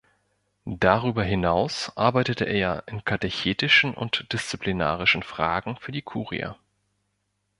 [0.65, 6.53] Darüber hinaus arbeitete er in katechetischen und disziplinarischen Fragen für die Kurie.